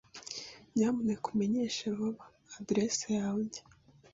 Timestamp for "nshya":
3.47-3.63